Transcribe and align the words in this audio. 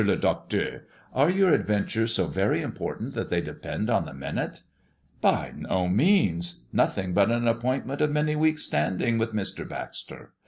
le 0.03 0.15
Docteur, 0.17 0.87
are 1.13 1.29
your 1.29 1.53
adventures 1.53 2.15
so 2.15 2.25
very 2.25 2.63
important 2.63 3.13
that 3.13 3.29
they 3.29 3.39
depend 3.39 3.87
on 3.87 4.03
the 4.05 4.13
minute?" 4.15 4.63
"By 5.21 5.53
no 5.55 5.87
means! 5.87 6.63
Nothing 6.73 7.13
but 7.13 7.29
an 7.29 7.47
appointment 7.47 8.01
of 8.01 8.09
many 8.11 8.35
weeks 8.35 8.63
standing 8.63 9.19
with 9.19 9.33
Mr. 9.35 9.69
Baxter. 9.69 10.33